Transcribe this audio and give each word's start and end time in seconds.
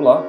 Olá, 0.00 0.24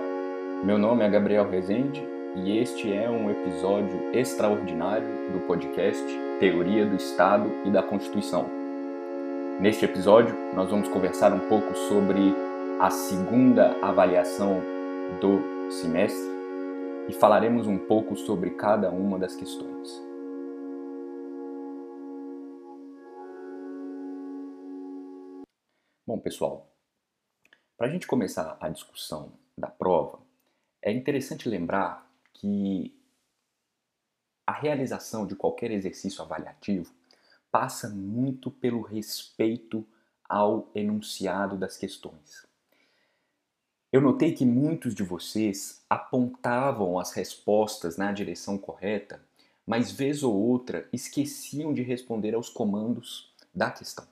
meu 0.66 0.78
nome 0.78 1.02
é 1.02 1.10
Gabriel 1.10 1.50
Rezende 1.50 2.06
e 2.36 2.58
este 2.58 2.92
é 2.92 3.10
um 3.10 3.32
episódio 3.32 4.14
extraordinário 4.14 5.32
do 5.32 5.40
podcast 5.48 6.04
Teoria 6.42 6.86
do 6.86 6.98
Estado 6.98 7.50
e 7.64 7.72
da 7.72 7.82
Constituição. 7.82 8.50
Neste 9.62 9.86
episódio, 9.86 10.36
nós 10.54 10.70
vamos 10.70 10.90
conversar 10.90 11.32
um 11.32 11.48
pouco 11.48 11.74
sobre 11.88 12.20
a 12.82 12.90
segunda 12.90 13.72
avaliação 13.82 14.60
do 15.22 15.72
semestre 15.72 16.30
e 17.08 17.14
falaremos 17.14 17.66
um 17.66 17.78
pouco 17.78 18.18
sobre 18.18 18.50
cada 18.50 18.90
uma 18.90 19.18
das 19.18 19.38
questões. 19.38 19.90
Bom, 26.06 26.20
pessoal, 26.20 26.70
para 27.78 27.88
a 27.88 27.90
gente 27.90 28.06
começar 28.06 28.58
a 28.60 28.68
discussão 28.68 29.40
da 29.58 29.68
prova, 29.68 30.20
é 30.82 30.92
interessante 30.92 31.48
lembrar 31.48 32.10
que 32.34 32.96
a 34.46 34.54
realização 34.54 35.26
de 35.26 35.36
qualquer 35.36 35.72
exercício 35.72 36.22
avaliativo 36.24 36.92
passa 37.52 37.90
muito 37.90 38.50
pelo 38.50 38.82
respeito 38.82 39.86
ao 40.28 40.70
enunciado 40.74 41.58
das 41.58 41.78
questões. 41.78 42.46
Eu 43.92 44.02
notei 44.02 44.34
que 44.34 44.46
muitos 44.46 44.96
de 44.96 45.04
vocês 45.04 45.84
apontavam 45.90 46.98
as 46.98 47.12
respostas 47.12 47.98
na 47.98 48.12
direção 48.12 48.58
correta, 48.58 49.22
mas 49.68 49.92
vez 49.92 50.24
ou 50.24 50.34
outra 50.34 50.88
esqueciam 50.94 51.74
de 51.74 51.82
responder 51.82 52.34
aos 52.34 52.50
comandos 52.50 53.34
da 53.54 53.70
questão. 53.70 54.08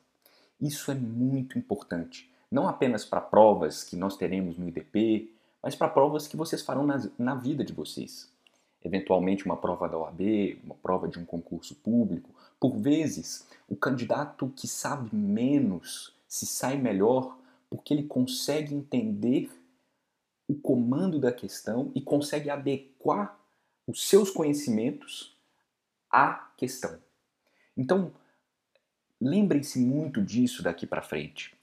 Isso 0.59 0.91
é 0.91 0.95
muito 0.95 1.57
importante 1.57 2.29
não 2.51 2.67
apenas 2.67 3.05
para 3.05 3.21
provas 3.21 3.83
que 3.83 3.95
nós 3.95 4.17
teremos 4.17 4.57
no 4.57 4.67
IDP, 4.67 5.31
mas 5.61 5.75
para 5.75 5.89
provas 5.89 6.27
que 6.27 6.37
vocês 6.37 6.61
farão 6.61 6.85
na, 6.85 7.09
na 7.17 7.35
vida 7.35 7.63
de 7.63 7.73
vocês. 7.73 8.31
Eventualmente 8.83 9.45
uma 9.45 9.57
prova 9.57 9.89
da 9.89 9.97
OAB, 9.97 10.59
uma 10.63 10.75
prova 10.75 11.07
de 11.07 11.19
um 11.19 11.25
concurso 11.25 11.75
público. 11.75 12.33
Por 12.59 12.77
vezes, 12.77 13.45
o 13.67 13.75
candidato 13.75 14.51
que 14.55 14.67
sabe 14.67 15.13
menos 15.13 16.15
se 16.27 16.45
sai 16.45 16.77
melhor 16.77 17.37
porque 17.69 17.93
ele 17.93 18.03
consegue 18.03 18.73
entender 18.73 19.51
o 20.47 20.55
comando 20.55 21.19
da 21.19 21.31
questão 21.31 21.91
e 21.93 22.01
consegue 22.01 22.49
adequar 22.49 23.37
os 23.85 24.07
seus 24.07 24.31
conhecimentos 24.31 25.37
à 26.09 26.51
questão. 26.57 26.97
Então, 27.75 28.11
lembrem-se 29.19 29.79
muito 29.79 30.21
disso 30.21 30.63
daqui 30.63 30.87
para 30.87 31.01
frente 31.01 31.59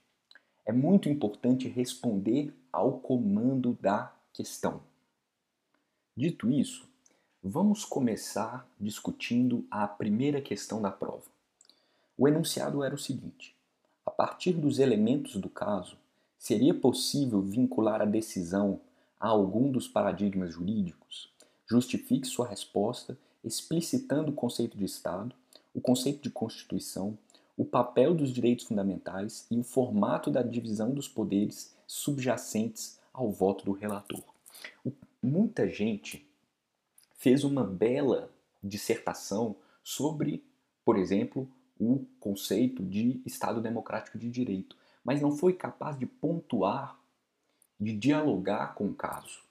é 0.67 0.73
muito 0.73 1.07
importante 1.07 1.69
responder 1.69 2.53
ao 2.77 2.99
comando 2.99 3.75
da 3.81 4.13
questão. 4.31 4.81
Dito 6.15 6.51
isso, 6.51 6.87
vamos 7.41 7.83
começar 7.83 8.69
discutindo 8.79 9.65
a 9.71 9.87
primeira 9.87 10.39
questão 10.39 10.79
da 10.79 10.91
prova. 10.91 11.23
O 12.15 12.27
enunciado 12.27 12.83
era 12.83 12.93
o 12.93 12.99
seguinte: 12.99 13.55
a 14.05 14.11
partir 14.11 14.53
dos 14.53 14.77
elementos 14.77 15.37
do 15.37 15.49
caso, 15.49 15.97
seria 16.37 16.71
possível 16.71 17.41
vincular 17.41 17.99
a 17.99 18.05
decisão 18.05 18.79
a 19.19 19.27
algum 19.27 19.71
dos 19.71 19.87
paradigmas 19.87 20.53
jurídicos? 20.53 21.33
Justifique 21.65 22.27
sua 22.27 22.47
resposta 22.47 23.17
explicitando 23.43 24.29
o 24.29 24.35
conceito 24.35 24.77
de 24.77 24.85
Estado, 24.85 25.35
o 25.73 25.81
conceito 25.81 26.21
de 26.21 26.29
Constituição, 26.29 27.17
o 27.57 27.65
papel 27.65 28.13
dos 28.13 28.31
direitos 28.31 28.65
fundamentais 28.65 29.47
e 29.49 29.57
o 29.57 29.63
formato 29.63 30.29
da 30.29 30.43
divisão 30.43 30.93
dos 30.93 31.07
poderes 31.07 31.75
subjacentes 31.87 32.99
ao 33.13 33.31
voto 33.31 33.65
do 33.65 33.71
relator. 33.71 34.23
Muita 35.23 35.67
gente 35.67 36.27
fez 37.15 37.43
uma 37.43 37.63
bela 37.63 38.31
dissertação 38.61 39.55
sobre, 39.83 40.43
por 40.83 40.97
exemplo, 40.97 41.49
o 41.79 42.05
conceito 42.19 42.83
de 42.83 43.21
Estado 43.25 43.61
Democrático 43.61 44.17
de 44.17 44.29
Direito, 44.29 44.75
mas 45.03 45.21
não 45.21 45.31
foi 45.31 45.53
capaz 45.53 45.97
de 45.97 46.05
pontuar, 46.05 46.99
de 47.79 47.95
dialogar 47.95 48.75
com 48.75 48.87
o 48.87 48.93
caso. 48.93 49.41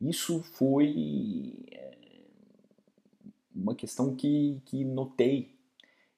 Isso 0.00 0.42
foi 0.54 1.54
é, 1.70 1.98
uma 3.54 3.74
questão 3.74 4.16
que, 4.16 4.60
que 4.64 4.84
notei 4.84 5.54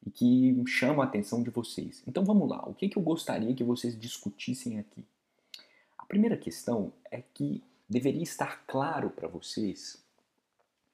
e 0.05 0.11
que 0.11 0.63
chama 0.67 1.03
a 1.03 1.07
atenção 1.07 1.43
de 1.43 1.51
vocês. 1.51 2.03
Então 2.07 2.25
vamos 2.25 2.49
lá, 2.49 2.69
o 2.69 2.75
que, 2.75 2.89
que 2.89 2.97
eu 2.97 3.03
gostaria 3.03 3.55
que 3.55 3.65
vocês 3.65 3.99
discutissem 3.99 4.79
aqui? 4.79 5.05
Primeira 6.13 6.37
questão 6.37 6.93
é 7.11 7.23
que 7.23 7.65
deveria 7.89 8.23
estar 8.23 8.67
claro 8.67 9.09
para 9.09 9.27
vocês 9.27 10.05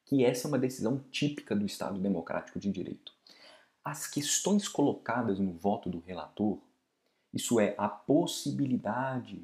que 0.04 0.24
essa 0.24 0.46
é 0.46 0.48
uma 0.48 0.60
decisão 0.60 1.04
típica 1.10 1.56
do 1.56 1.66
Estado 1.66 1.98
Democrático 1.98 2.60
de 2.60 2.70
Direito. 2.70 3.12
As 3.84 4.06
questões 4.06 4.68
colocadas 4.68 5.40
no 5.40 5.50
voto 5.50 5.90
do 5.90 5.98
relator, 5.98 6.60
isso 7.34 7.58
é, 7.58 7.74
a 7.76 7.88
possibilidade 7.88 9.42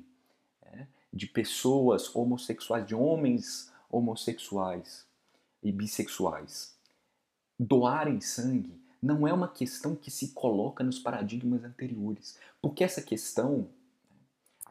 é, 0.62 0.86
de 1.12 1.26
pessoas 1.26 2.14
homossexuais, 2.14 2.86
de 2.86 2.94
homens 2.94 3.72
homossexuais 3.90 5.04
e 5.60 5.72
bissexuais 5.72 6.78
doarem 7.58 8.20
sangue 8.20 8.80
não 9.02 9.26
é 9.26 9.32
uma 9.32 9.48
questão 9.48 9.96
que 9.96 10.08
se 10.08 10.28
coloca 10.28 10.84
nos 10.84 11.00
paradigmas 11.00 11.64
anteriores. 11.64 12.38
Porque 12.62 12.84
essa 12.84 13.02
questão, 13.02 13.68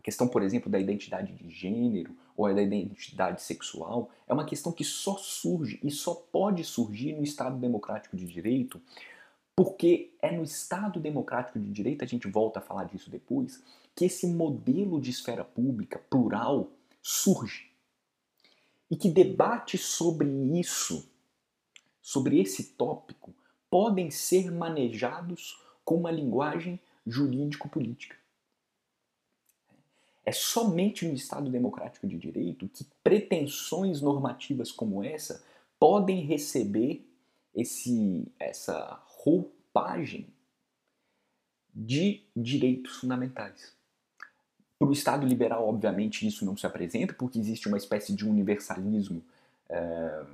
questão, 0.04 0.28
por 0.28 0.44
exemplo, 0.44 0.70
da 0.70 0.78
identidade 0.78 1.34
de 1.34 1.50
gênero 1.50 2.16
ou 2.36 2.54
da 2.54 2.62
identidade 2.62 3.42
sexual, 3.42 4.12
é 4.28 4.34
uma 4.34 4.46
questão 4.46 4.72
que 4.72 4.84
só 4.84 5.16
surge 5.18 5.80
e 5.82 5.90
só 5.90 6.14
pode 6.14 6.64
surgir 6.66 7.14
no 7.14 7.24
Estado 7.24 7.58
Democrático 7.58 8.18
de 8.18 8.26
Direito, 8.28 8.82
porque 9.56 10.14
é 10.22 10.32
no 10.32 10.44
Estado 10.44 11.00
Democrático 11.00 11.58
de 11.58 11.72
Direito, 11.72 12.04
a 12.04 12.08
gente 12.08 12.28
volta 12.28 12.60
a 12.60 12.62
falar 12.62 12.84
disso 12.84 13.10
depois, 13.10 13.64
que 13.96 14.06
esse 14.06 14.28
modelo 14.28 15.00
de 15.00 15.10
esfera 15.10 15.44
pública 15.44 16.00
plural 16.10 16.70
surge. 17.02 17.72
E 18.92 18.98
que 18.98 19.10
debate 19.10 19.78
sobre 19.78 20.28
isso, 20.60 21.08
sobre 22.02 22.42
esse 22.42 22.74
tópico, 22.74 23.34
podem 23.70 24.12
ser 24.12 24.52
manejados 24.52 25.60
com 25.86 25.96
uma 25.96 26.12
linguagem 26.12 26.80
jurídico-política. 27.06 28.23
É 30.26 30.32
somente 30.32 31.06
no 31.06 31.14
Estado 31.14 31.50
democrático 31.50 32.08
de 32.08 32.18
direito 32.18 32.70
que 32.70 32.86
pretensões 33.04 34.02
normativas 34.02 34.72
como 34.72 35.04
essa 35.04 35.44
podem 35.80 36.22
receber 36.22 37.06
esse, 37.54 38.26
essa 38.40 39.02
roupagem 39.06 40.28
de 41.74 42.24
direitos 42.36 42.98
fundamentais. 42.98 43.74
Para 44.78 44.88
o 44.88 44.94
Estado 44.94 45.26
liberal, 45.26 45.68
obviamente, 45.68 46.28
isso 46.28 46.46
não 46.46 46.56
se 46.56 46.66
apresenta, 46.66 47.14
porque 47.14 47.40
existe 47.40 47.68
uma 47.68 47.78
espécie 47.78 48.14
de 48.14 48.28
universalismo 48.28 49.24
é, 49.70 50.26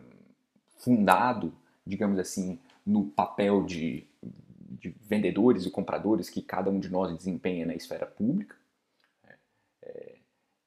fundado, 0.78 1.54
digamos 1.86 2.20
assim, 2.20 2.60
no 2.86 3.06
papel 3.06 3.64
de, 3.64 4.06
de, 4.22 4.90
vendedores 5.02 5.66
e 5.66 5.70
compradores 5.70 6.30
que 6.30 6.42
cada 6.42 6.70
um 6.70 6.80
de 6.80 6.90
nós 6.90 7.16
desempenha 7.16 7.66
na 7.66 7.76
esfera 7.76 8.06
pública. 8.06 8.56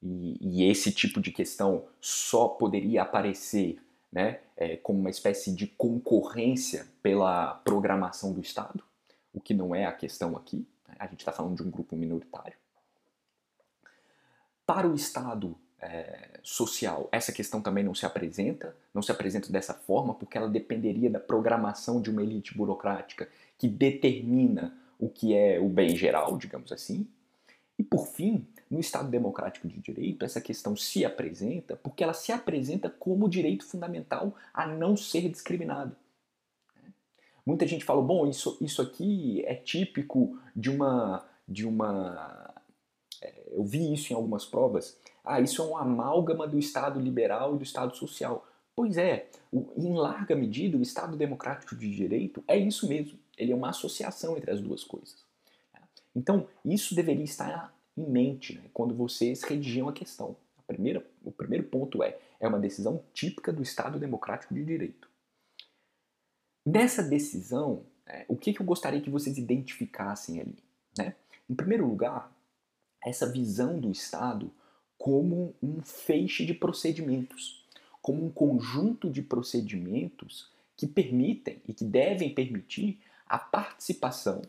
E, 0.02 0.36
e, 0.40 0.64
esse 0.68 0.90
tipo 0.90 1.20
de 1.20 1.30
questão 1.30 1.84
só 2.00 2.48
poderia 2.48 3.02
aparecer 3.02 3.80
né, 4.10 4.40
é, 4.56 4.76
como 4.76 4.98
uma 4.98 5.10
espécie 5.10 5.54
de 5.54 5.66
concorrência 5.66 6.86
pela 7.02 7.54
programação 7.64 8.32
do 8.32 8.40
Estado, 8.40 8.82
o 9.32 9.40
que 9.40 9.54
não 9.54 9.74
é 9.74 9.86
a 9.86 9.92
questão 9.92 10.36
aqui. 10.36 10.66
Né? 10.88 10.96
A 10.98 11.06
gente 11.06 11.20
está 11.20 11.30
falando 11.30 11.56
de 11.56 11.62
um 11.62 11.70
grupo 11.70 11.94
minoritário. 11.94 12.56
Para 14.66 14.88
o 14.88 14.94
Estado 14.94 15.56
é, 15.80 16.40
social, 16.42 17.08
essa 17.10 17.32
questão 17.32 17.60
também 17.60 17.84
não 17.84 17.94
se 17.94 18.06
apresenta, 18.06 18.76
não 18.92 19.02
se 19.02 19.10
apresenta 19.10 19.52
dessa 19.52 19.74
forma, 19.74 20.14
porque 20.14 20.36
ela 20.36 20.48
dependeria 20.48 21.10
da 21.10 21.20
programação 21.20 22.00
de 22.00 22.10
uma 22.10 22.22
elite 22.22 22.56
burocrática 22.56 23.28
que 23.56 23.68
determina 23.68 24.76
o 24.98 25.08
que 25.08 25.34
é 25.34 25.58
o 25.60 25.68
bem 25.68 25.96
geral, 25.96 26.36
digamos 26.36 26.70
assim. 26.72 27.06
E 27.82 27.84
por 27.84 28.06
fim, 28.06 28.46
no 28.70 28.78
Estado 28.78 29.10
Democrático 29.10 29.66
de 29.66 29.76
Direito, 29.80 30.24
essa 30.24 30.40
questão 30.40 30.76
se 30.76 31.04
apresenta 31.04 31.74
porque 31.74 32.04
ela 32.04 32.14
se 32.14 32.30
apresenta 32.30 32.88
como 32.88 33.28
direito 33.28 33.64
fundamental 33.64 34.36
a 34.54 34.68
não 34.68 34.96
ser 34.96 35.28
discriminado. 35.28 35.96
Muita 37.44 37.66
gente 37.66 37.84
fala, 37.84 38.00
bom, 38.00 38.24
isso, 38.28 38.56
isso 38.60 38.80
aqui 38.80 39.42
é 39.46 39.56
típico 39.56 40.38
de 40.54 40.70
uma. 40.70 41.26
De 41.48 41.66
uma 41.66 42.54
é, 43.20 43.48
eu 43.50 43.64
vi 43.64 43.92
isso 43.92 44.12
em 44.12 44.16
algumas 44.16 44.44
provas, 44.44 44.96
ah, 45.24 45.40
isso 45.40 45.60
é 45.60 45.64
um 45.64 45.76
amálgama 45.76 46.46
do 46.46 46.56
Estado 46.56 47.00
liberal 47.00 47.56
e 47.56 47.58
do 47.58 47.64
Estado 47.64 47.96
social. 47.96 48.46
Pois 48.76 48.96
é, 48.96 49.28
em 49.52 49.92
larga 49.92 50.36
medida, 50.36 50.78
o 50.78 50.82
Estado 50.82 51.16
democrático 51.16 51.74
de 51.74 51.92
direito 51.92 52.44
é 52.46 52.56
isso 52.56 52.88
mesmo. 52.88 53.18
Ele 53.36 53.50
é 53.50 53.56
uma 53.56 53.70
associação 53.70 54.36
entre 54.36 54.52
as 54.52 54.60
duas 54.60 54.84
coisas. 54.84 55.31
Então, 56.14 56.48
isso 56.64 56.94
deveria 56.94 57.24
estar 57.24 57.74
em 57.96 58.04
mente 58.08 58.54
né, 58.54 58.64
quando 58.72 58.94
vocês 58.94 59.42
redigiam 59.42 59.88
a 59.88 59.92
questão, 59.92 60.36
primeira, 60.72 61.06
o 61.22 61.30
primeiro 61.30 61.64
ponto 61.64 62.02
é, 62.02 62.18
é 62.40 62.48
uma 62.48 62.58
decisão 62.58 63.02
típica 63.12 63.52
do 63.52 63.62
Estado 63.62 63.98
Democrático 63.98 64.54
de 64.54 64.64
Direito. 64.64 65.08
Nessa 66.64 67.02
decisão, 67.02 67.84
é, 68.06 68.24
o 68.28 68.36
que, 68.36 68.52
que 68.52 68.60
eu 68.60 68.66
gostaria 68.66 69.00
que 69.00 69.10
vocês 69.10 69.36
identificassem 69.36 70.40
ali? 70.40 70.62
Né? 70.96 71.14
Em 71.48 71.54
primeiro 71.54 71.86
lugar, 71.86 72.32
essa 73.04 73.30
visão 73.30 73.78
do 73.78 73.90
Estado 73.90 74.50
como 74.96 75.54
um 75.60 75.82
feixe 75.82 76.46
de 76.46 76.54
procedimentos, 76.54 77.66
como 78.00 78.24
um 78.24 78.30
conjunto 78.30 79.10
de 79.10 79.20
procedimentos 79.20 80.50
que 80.76 80.86
permitem 80.86 81.60
e 81.66 81.74
que 81.74 81.84
devem 81.84 82.32
permitir 82.32 83.00
a 83.26 83.38
participação 83.38 84.42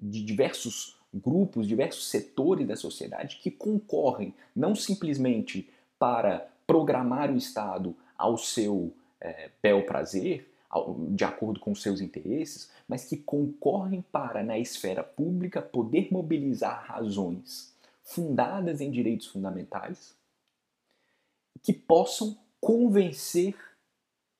de 0.00 0.22
diversos 0.22 0.96
grupos, 1.12 1.66
diversos 1.66 2.08
setores 2.08 2.66
da 2.66 2.76
sociedade 2.76 3.38
que 3.42 3.50
concorrem 3.50 4.34
não 4.54 4.74
simplesmente 4.74 5.68
para 5.98 6.48
programar 6.66 7.30
o 7.30 7.36
Estado 7.36 7.94
ao 8.16 8.38
seu 8.38 8.92
é, 9.20 9.50
bel 9.62 9.84
prazer, 9.84 10.48
de 11.08 11.24
acordo 11.24 11.58
com 11.58 11.74
seus 11.74 12.00
interesses, 12.00 12.70
mas 12.86 13.04
que 13.04 13.16
concorrem 13.16 14.02
para, 14.12 14.42
na 14.42 14.56
esfera 14.58 15.02
pública, 15.02 15.60
poder 15.60 16.08
mobilizar 16.12 16.84
razões 16.86 17.74
fundadas 18.04 18.80
em 18.80 18.90
direitos 18.90 19.26
fundamentais 19.26 20.14
que 21.62 21.72
possam 21.72 22.38
convencer 22.60 23.56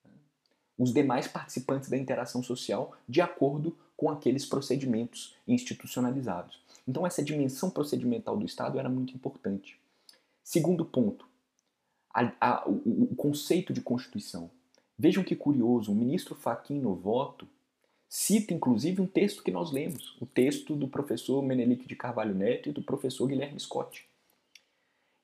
né, 0.05 0.13
os 0.79 0.93
demais 0.93 1.27
participantes 1.27 1.89
da 1.89 1.97
interação 1.97 2.43
social 2.43 2.97
de 3.09 3.21
acordo 3.21 3.77
com 4.01 4.09
aqueles 4.09 4.47
procedimentos 4.47 5.37
institucionalizados. 5.47 6.59
Então, 6.89 7.07
essa 7.07 7.23
dimensão 7.23 7.69
procedimental 7.69 8.35
do 8.35 8.47
Estado 8.47 8.79
era 8.79 8.89
muito 8.89 9.15
importante. 9.15 9.79
Segundo 10.43 10.87
ponto, 10.87 11.29
a, 12.11 12.33
a, 12.41 12.67
o, 12.67 13.09
o 13.13 13.15
conceito 13.15 13.75
de 13.75 13.83
Constituição. 13.83 14.51
Vejam 14.99 15.23
que 15.23 15.37
curioso, 15.37 15.93
o 15.93 15.95
ministro 15.95 16.35
Fachin 16.35 16.79
no 16.79 16.95
voto 16.95 17.47
cita 18.09 18.55
inclusive 18.55 19.03
um 19.03 19.07
texto 19.07 19.43
que 19.43 19.51
nós 19.51 19.71
lemos, 19.71 20.17
o 20.19 20.25
texto 20.25 20.75
do 20.75 20.89
professor 20.89 21.43
Menelik 21.43 21.87
de 21.87 21.95
Carvalho 21.95 22.35
Neto 22.35 22.71
e 22.71 22.73
do 22.73 22.83
professor 22.83 23.27
Guilherme 23.27 23.61
Scott. 23.61 24.09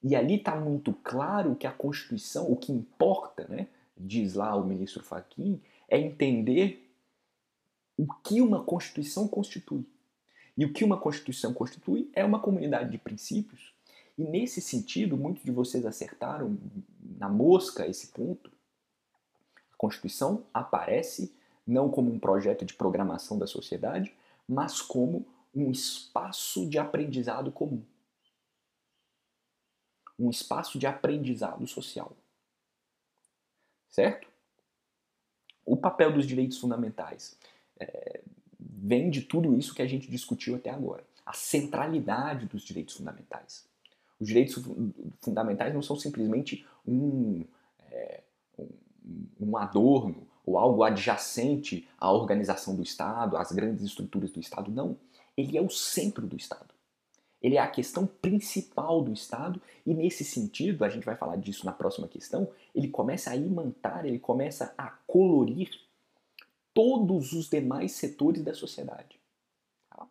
E 0.02 0.14
ali 0.14 0.34
está 0.34 0.54
muito 0.54 0.92
claro 1.02 1.56
que 1.56 1.66
a 1.66 1.72
Constituição, 1.72 2.52
o 2.52 2.56
que 2.56 2.70
importa, 2.70 3.46
né, 3.48 3.68
diz 3.96 4.34
lá 4.34 4.54
o 4.54 4.66
ministro 4.66 5.02
Fachin, 5.02 5.62
é 5.88 5.98
entender 5.98 6.85
o 7.96 8.06
que 8.22 8.40
uma 8.40 8.62
Constituição 8.64 9.26
constitui. 9.26 9.86
E 10.56 10.64
o 10.64 10.72
que 10.72 10.84
uma 10.84 10.98
Constituição 10.98 11.52
constitui 11.52 12.10
é 12.14 12.24
uma 12.24 12.40
comunidade 12.40 12.90
de 12.90 12.98
princípios. 12.98 13.74
E 14.16 14.24
nesse 14.24 14.60
sentido, 14.60 15.16
muitos 15.16 15.44
de 15.44 15.50
vocês 15.50 15.84
acertaram 15.84 16.58
na 17.18 17.28
mosca 17.28 17.86
esse 17.86 18.08
ponto, 18.08 18.50
a 19.72 19.76
Constituição 19.76 20.46
aparece 20.52 21.34
não 21.66 21.90
como 21.90 22.10
um 22.10 22.18
projeto 22.18 22.64
de 22.64 22.74
programação 22.74 23.38
da 23.38 23.46
sociedade, 23.46 24.14
mas 24.48 24.80
como 24.80 25.26
um 25.54 25.70
espaço 25.70 26.68
de 26.68 26.78
aprendizado 26.78 27.50
comum. 27.50 27.82
Um 30.18 30.30
espaço 30.30 30.78
de 30.78 30.86
aprendizado 30.86 31.66
social. 31.66 32.16
Certo? 33.88 34.28
O 35.64 35.76
papel 35.76 36.12
dos 36.12 36.26
direitos 36.26 36.58
fundamentais 36.58 37.36
é, 37.78 38.20
vem 38.58 39.10
de 39.10 39.22
tudo 39.22 39.56
isso 39.56 39.74
que 39.74 39.82
a 39.82 39.86
gente 39.86 40.10
discutiu 40.10 40.54
até 40.54 40.70
agora. 40.70 41.04
A 41.24 41.32
centralidade 41.32 42.46
dos 42.46 42.62
direitos 42.62 42.96
fundamentais. 42.96 43.66
Os 44.18 44.28
direitos 44.28 44.62
fundamentais 45.20 45.74
não 45.74 45.82
são 45.82 45.96
simplesmente 45.96 46.64
um, 46.86 47.44
é, 47.90 48.22
um 49.40 49.56
adorno 49.56 50.26
ou 50.44 50.56
algo 50.56 50.84
adjacente 50.84 51.88
à 51.98 52.10
organização 52.10 52.74
do 52.76 52.82
Estado, 52.82 53.36
às 53.36 53.50
grandes 53.52 53.84
estruturas 53.84 54.30
do 54.30 54.40
Estado. 54.40 54.70
Não. 54.70 54.96
Ele 55.36 55.58
é 55.58 55.60
o 55.60 55.68
centro 55.68 56.26
do 56.26 56.36
Estado. 56.36 56.74
Ele 57.42 57.56
é 57.56 57.60
a 57.60 57.68
questão 57.68 58.06
principal 58.06 59.02
do 59.02 59.12
Estado 59.12 59.60
e, 59.84 59.92
nesse 59.92 60.24
sentido, 60.24 60.84
a 60.84 60.88
gente 60.88 61.04
vai 61.04 61.16
falar 61.16 61.36
disso 61.36 61.66
na 61.66 61.72
próxima 61.72 62.08
questão, 62.08 62.48
ele 62.74 62.88
começa 62.88 63.30
a 63.30 63.36
imantar, 63.36 64.06
ele 64.06 64.18
começa 64.18 64.74
a 64.78 64.88
colorir 65.06 65.70
todos 66.76 67.32
os 67.32 67.48
demais 67.48 67.92
setores 67.92 68.44
da 68.44 68.52
sociedade. 68.52 69.18
Tá? 69.90 70.06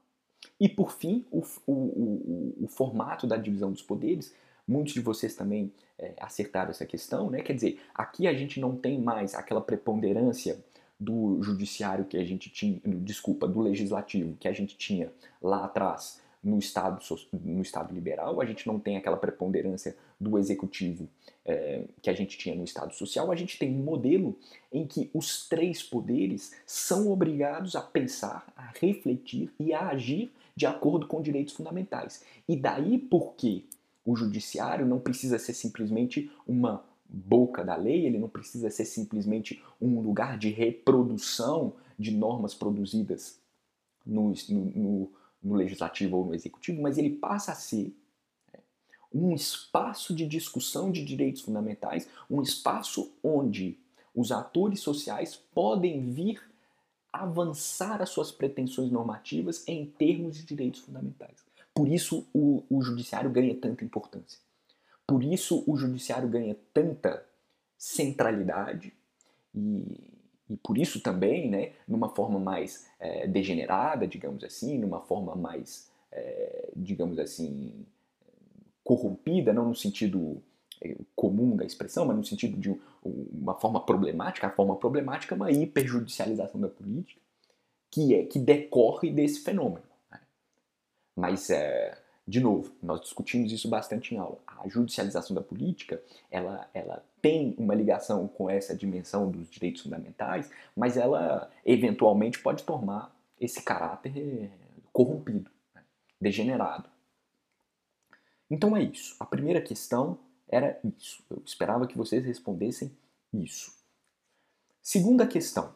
E, 0.59 0.67
por 0.67 0.91
fim, 0.91 1.23
o, 1.31 1.43
o, 1.67 1.73
o, 1.73 2.55
o 2.63 2.67
formato 2.67 3.27
da 3.27 3.37
divisão 3.37 3.71
dos 3.71 3.83
poderes 3.83 4.33
Muitos 4.67 4.93
de 4.93 4.99
vocês 4.99 5.35
também 5.35 5.71
é, 5.97 6.13
acertaram 6.19 6.71
essa 6.71 6.85
questão, 6.85 7.29
né? 7.29 7.41
Quer 7.41 7.53
dizer, 7.53 7.79
aqui 7.93 8.27
a 8.27 8.33
gente 8.33 8.59
não 8.59 8.75
tem 8.75 8.99
mais 8.99 9.35
aquela 9.35 9.61
preponderância 9.61 10.63
do 10.99 11.39
judiciário 11.43 12.05
que 12.05 12.17
a 12.17 12.23
gente 12.23 12.49
tinha, 12.49 12.81
desculpa, 12.83 13.47
do 13.47 13.59
legislativo 13.59 14.35
que 14.39 14.47
a 14.47 14.53
gente 14.53 14.77
tinha 14.77 15.11
lá 15.41 15.65
atrás 15.65 16.21
no 16.45 16.59
Estado, 16.59 17.03
no 17.33 17.63
estado 17.63 17.91
liberal, 17.91 18.39
a 18.39 18.45
gente 18.45 18.67
não 18.67 18.79
tem 18.79 18.97
aquela 18.97 19.17
preponderância 19.17 19.97
do 20.19 20.37
executivo 20.37 21.09
é, 21.43 21.85
que 22.03 22.09
a 22.09 22.13
gente 22.13 22.37
tinha 22.37 22.55
no 22.55 22.63
Estado 22.63 22.93
social, 22.93 23.31
a 23.31 23.35
gente 23.35 23.57
tem 23.57 23.73
um 23.73 23.83
modelo 23.83 24.37
em 24.71 24.85
que 24.85 25.09
os 25.11 25.49
três 25.49 25.81
poderes 25.81 26.53
são 26.63 27.11
obrigados 27.11 27.75
a 27.75 27.81
pensar, 27.81 28.45
a 28.55 28.71
refletir 28.79 29.51
e 29.59 29.73
a 29.73 29.87
agir 29.89 30.31
de 30.55 30.67
acordo 30.67 31.07
com 31.07 31.19
direitos 31.19 31.55
fundamentais. 31.55 32.23
E 32.47 32.55
daí 32.55 32.99
porque 32.99 33.63
o 34.05 34.15
judiciário 34.15 34.85
não 34.85 34.99
precisa 34.99 35.39
ser 35.39 35.55
simplesmente 35.55 36.31
uma 36.47 36.85
boca 37.09 37.63
da 37.63 37.75
lei, 37.75 38.05
ele 38.05 38.19
não 38.19 38.29
precisa 38.29 38.69
ser 38.69 38.85
simplesmente 38.85 39.63
um 39.81 39.99
lugar 39.99 40.37
de 40.37 40.49
reprodução 40.49 41.73
de 41.97 42.11
normas 42.11 42.53
produzidas 42.53 43.39
no, 44.05 44.31
no, 44.49 44.65
no 44.75 45.11
legislativo 45.53 46.17
ou 46.17 46.25
no 46.25 46.33
executivo, 46.33 46.81
mas 46.81 46.97
ele 46.97 47.11
passa 47.11 47.51
a 47.51 47.55
ser 47.55 47.95
né, 48.51 48.59
um 49.13 49.33
espaço 49.33 50.15
de 50.15 50.25
discussão 50.25 50.91
de 50.91 51.03
direitos 51.03 51.41
fundamentais, 51.41 52.07
um 52.29 52.41
espaço 52.41 53.13
onde 53.23 53.77
os 54.15 54.31
atores 54.31 54.79
sociais 54.79 55.35
podem 55.53 56.11
vir 56.11 56.41
avançar 57.11 58.01
as 58.01 58.09
suas 58.09 58.31
pretensões 58.31 58.91
normativas 58.91 59.63
em 59.67 59.85
termos 59.85 60.37
de 60.37 60.45
direitos 60.45 60.81
fundamentais. 60.81 61.45
Por 61.73 61.87
isso 61.87 62.25
o, 62.33 62.63
o 62.69 62.81
judiciário 62.81 63.29
ganha 63.29 63.55
tanta 63.55 63.83
importância. 63.83 64.39
Por 65.05 65.23
isso 65.23 65.63
o 65.67 65.77
judiciário 65.77 66.27
ganha 66.27 66.57
tanta 66.73 67.25
centralidade 67.77 68.93
e, 69.53 70.14
e 70.49 70.55
por 70.57 70.77
isso 70.77 70.99
também, 70.99 71.49
né, 71.49 71.73
numa 71.87 72.09
forma 72.09 72.39
mais 72.39 72.87
é, 72.99 73.27
degenerada, 73.27 74.07
digamos 74.07 74.43
assim, 74.43 74.77
numa 74.77 75.01
forma 75.01 75.35
mais, 75.35 75.89
é, 76.11 76.69
digamos 76.75 77.17
assim, 77.17 77.85
corrompida, 78.83 79.51
não 79.51 79.69
no 79.69 79.75
sentido 79.75 80.41
é, 80.81 80.95
comum 81.15 81.55
da 81.55 81.65
expressão, 81.65 82.05
mas 82.05 82.15
no 82.15 82.23
sentido 82.23 82.57
de 82.57 82.79
uma 83.03 83.55
forma 83.55 83.83
problemática. 83.83 84.47
A 84.47 84.51
forma 84.51 84.75
problemática 84.75 85.33
é 85.33 85.37
uma 85.37 85.51
hiperjudicialização 85.51 86.61
da 86.61 86.67
política 86.67 87.19
que 87.89 88.13
é 88.13 88.25
que 88.25 88.37
decorre 88.37 89.09
desse 89.09 89.39
fenômeno. 89.39 89.85
Mas, 91.15 91.49
é, 91.49 91.97
de 92.27 92.41
novo, 92.41 92.75
nós 92.83 92.99
discutimos 92.99 93.51
isso 93.53 93.69
bastante 93.69 94.13
em 94.13 94.17
aula. 94.17 94.37
A 94.45 94.67
judicialização 94.67 95.33
da 95.33 95.41
política, 95.41 96.03
ela, 96.29 96.69
ela 96.73 97.01
tem 97.25 97.55
uma 97.57 97.73
ligação 97.73 98.27
com 98.27 98.47
essa 98.47 98.75
dimensão 98.75 99.31
dos 99.31 99.49
direitos 99.49 99.81
fundamentais, 99.81 100.47
mas 100.75 100.95
ela 100.95 101.51
eventualmente 101.65 102.37
pode 102.37 102.63
tomar 102.63 103.11
esse 103.41 103.63
caráter 103.63 104.51
corrompido, 104.93 105.49
né? 105.73 105.81
degenerado. 106.21 106.87
Então 108.47 108.77
é 108.77 108.83
isso. 108.83 109.15
A 109.19 109.25
primeira 109.25 109.59
questão 109.59 110.19
era 110.47 110.79
isso. 110.83 111.23
Eu 111.27 111.41
esperava 111.43 111.87
que 111.87 111.97
vocês 111.97 112.23
respondessem 112.23 112.95
isso. 113.33 113.73
Segunda 114.79 115.25
questão. 115.25 115.73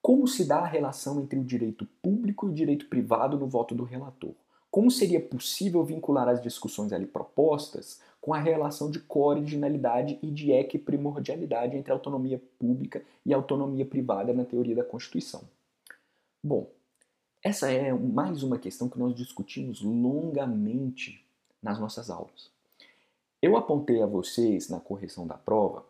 Como 0.00 0.26
se 0.26 0.46
dá 0.46 0.60
a 0.60 0.66
relação 0.66 1.20
entre 1.20 1.38
o 1.38 1.44
direito 1.44 1.86
público 2.00 2.46
e 2.46 2.50
o 2.50 2.54
direito 2.54 2.86
privado 2.86 3.38
no 3.38 3.46
voto 3.46 3.74
do 3.74 3.84
relator? 3.84 4.32
Como 4.70 4.90
seria 4.90 5.20
possível 5.20 5.84
vincular 5.84 6.28
as 6.28 6.42
discussões 6.42 6.94
ali 6.94 7.06
propostas 7.06 8.00
com 8.24 8.32
a 8.32 8.38
relação 8.38 8.90
de 8.90 9.00
cooriginalidade 9.00 10.18
e 10.22 10.30
de 10.30 10.50
equiprimordialidade 10.50 11.76
entre 11.76 11.92
autonomia 11.92 12.42
pública 12.58 13.04
e 13.22 13.34
autonomia 13.34 13.84
privada 13.84 14.32
na 14.32 14.46
teoria 14.46 14.74
da 14.74 14.82
Constituição? 14.82 15.42
Bom, 16.42 16.70
essa 17.42 17.70
é 17.70 17.92
mais 17.92 18.42
uma 18.42 18.58
questão 18.58 18.88
que 18.88 18.98
nós 18.98 19.14
discutimos 19.14 19.82
longamente 19.82 21.22
nas 21.62 21.78
nossas 21.78 22.08
aulas. 22.08 22.50
Eu 23.42 23.58
apontei 23.58 24.00
a 24.00 24.06
vocês 24.06 24.70
na 24.70 24.80
correção 24.80 25.26
da 25.26 25.36
prova 25.36 25.84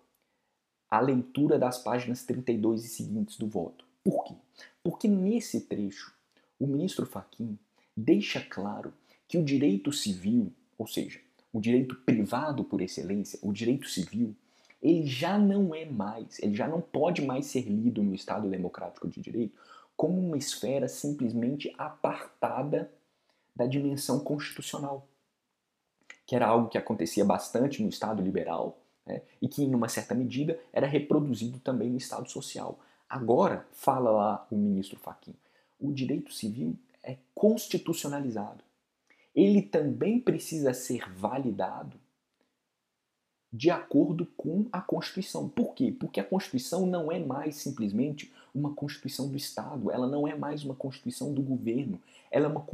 a 0.91 0.99
leitura 0.99 1.57
das 1.57 1.79
páginas 1.79 2.25
32 2.25 2.85
e 2.85 2.88
seguintes 2.88 3.38
do 3.38 3.47
voto. 3.47 3.85
Por 4.03 4.25
quê? 4.25 4.35
Porque 4.83 5.07
nesse 5.07 5.61
trecho, 5.61 6.12
o 6.59 6.67
ministro 6.67 7.07
Fachin 7.07 7.57
deixa 7.97 8.41
claro 8.41 8.93
que 9.29 9.38
o 9.38 9.45
direito 9.45 9.93
civil, 9.93 10.53
ou 10.76 10.88
seja, 10.88 11.21
o 11.54 11.61
direito 11.61 11.94
privado 11.94 12.64
por 12.64 12.82
excelência, 12.82 13.38
o 13.40 13.52
direito 13.52 13.88
civil, 13.88 14.34
ele 14.82 15.06
já 15.06 15.38
não 15.38 15.73
é 15.73 15.84
mais, 15.84 16.40
ele 16.40 16.52
já 16.52 16.66
não 16.66 16.80
pode 16.80 17.23
mais 17.23 17.46
ser 17.46 17.62
lido 17.62 18.02
no 18.02 18.12
Estado 18.12 18.50
democrático 18.50 19.06
de 19.08 19.20
direito 19.20 19.56
como 19.96 20.20
uma 20.20 20.37
esfera 20.37 20.88
simplesmente 20.88 21.73
apartada 21.78 22.90
da 23.54 23.66
dimensão 23.66 24.18
constitucional, 24.18 25.06
que 26.26 26.34
era 26.34 26.49
algo 26.49 26.68
que 26.68 26.76
acontecia 26.76 27.25
bastante 27.25 27.80
no 27.80 27.88
Estado 27.88 28.20
liberal 28.20 28.76
né, 29.06 29.23
e 29.40 29.46
que, 29.46 29.62
em 29.62 29.76
uma 29.76 29.88
certa 29.88 30.12
medida, 30.12 30.58
era 30.73 30.88
reproduzido 30.88 31.61
também 31.61 31.88
no 31.88 31.99
Estado 31.99 32.28
social. 32.28 32.80
Agora, 33.08 33.64
fala 33.70 34.11
lá 34.11 34.46
o 34.50 34.56
ministro 34.56 34.99
Fachin, 34.99 35.37
o 35.78 35.92
direito 35.92 36.32
civil 36.32 36.76
é 37.00 37.16
constitucionalizado. 37.32 38.64
Ele 39.35 39.62
também 39.62 40.21
precisa 40.21 40.73
ser 40.73 41.11
validado 41.12 41.99
de 43.55 43.71
acordo 43.71 44.26
com 44.37 44.67
a 44.73 44.81
Constituição. 44.81 45.49
Por 45.49 45.75
quê? 45.75 45.95
Porque 45.97 46.19
a 46.19 46.25
Constituição 46.25 46.87
não 46.87 47.12
é 47.12 47.21
mais 47.21 47.55
simplesmente 47.55 48.33
uma 48.53 48.75
Constituição 48.75 49.29
do 49.29 49.37
Estado, 49.37 49.93
ela 49.93 50.09
não 50.09 50.26
é 50.26 50.35
mais 50.35 50.64
uma 50.64 50.75
Constituição 50.75 51.33
do 51.33 51.41
governo, 51.41 52.00
ela 52.33 52.47
é, 52.47 52.49
uma, 52.49 52.67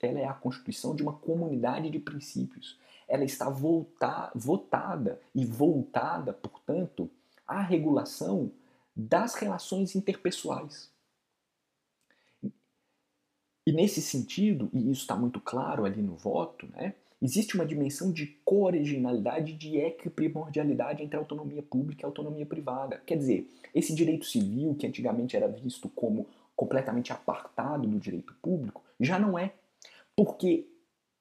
ela 0.00 0.18
é 0.20 0.24
a 0.26 0.32
Constituição 0.32 0.94
de 0.94 1.02
uma 1.02 1.12
comunidade 1.12 1.90
de 1.90 1.98
princípios. 1.98 2.78
Ela 3.08 3.24
está 3.24 3.50
volta, 3.50 4.30
votada 4.32 5.20
e 5.34 5.44
voltada, 5.44 6.32
portanto, 6.32 7.10
à 7.44 7.60
regulação 7.60 8.52
das 8.94 9.34
relações 9.34 9.96
interpessoais. 9.96 10.88
E 13.68 13.72
nesse 13.72 14.00
sentido, 14.00 14.70
e 14.72 14.90
isso 14.90 15.02
está 15.02 15.14
muito 15.14 15.38
claro 15.42 15.84
ali 15.84 16.00
no 16.00 16.14
voto, 16.14 16.66
né, 16.68 16.94
existe 17.20 17.54
uma 17.54 17.66
dimensão 17.66 18.10
de 18.10 18.26
co-originalidade, 18.42 19.52
de 19.52 19.76
equiprimordialidade 19.76 21.02
entre 21.02 21.18
a 21.18 21.20
autonomia 21.20 21.62
pública 21.62 22.00
e 22.00 22.04
a 22.06 22.08
autonomia 22.08 22.46
privada. 22.46 23.02
Quer 23.04 23.18
dizer, 23.18 23.46
esse 23.74 23.94
direito 23.94 24.24
civil, 24.24 24.74
que 24.74 24.86
antigamente 24.86 25.36
era 25.36 25.46
visto 25.46 25.86
como 25.90 26.26
completamente 26.56 27.12
apartado 27.12 27.86
do 27.86 27.98
direito 27.98 28.34
público, 28.40 28.82
já 28.98 29.18
não 29.18 29.38
é. 29.38 29.52
Porque 30.16 30.66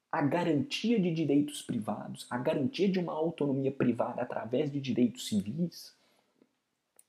a 0.09 0.21
garantia 0.21 0.97
de 1.01 1.11
direitos 1.11 1.61
privados, 1.61 2.27
a 2.29 2.37
garantia 2.37 2.87
de 2.87 2.97
uma 2.97 3.11
autonomia 3.11 3.73
privada 3.73 4.21
através 4.21 4.71
de 4.71 4.79
direitos 4.79 5.27
civis, 5.27 5.93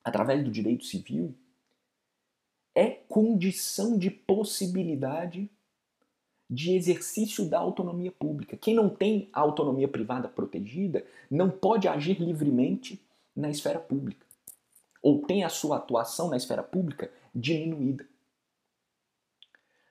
através 0.03 0.43
do 0.43 0.51
direito 0.51 0.85
civil, 0.85 1.33
é 2.75 2.91
condição 2.91 3.99
de 3.99 4.11
possibilidade 4.11 5.51
de 6.51 6.75
exercício 6.75 7.45
da 7.45 7.59
autonomia 7.59 8.11
pública. 8.11 8.57
Quem 8.57 8.75
não 8.75 8.89
tem 8.89 9.29
a 9.33 9.41
autonomia 9.41 9.87
privada 9.87 10.29
protegida 10.29 11.05
não 11.31 11.51
pode 11.51 11.87
agir 11.87 12.19
livremente 12.21 13.01
na 13.37 13.51
esfera 13.51 13.79
pública, 13.79 14.27
ou 15.03 15.23
tem 15.23 15.45
a 15.45 15.49
sua 15.49 15.77
atuação 15.77 16.29
na 16.29 16.37
esfera 16.37 16.63
pública 16.63 17.13
diminuída. 17.35 18.07